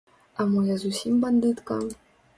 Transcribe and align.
А 0.43 0.45
мо 0.53 0.63
я 0.69 0.77
зусім 0.85 1.21
бандытка? 1.27 1.79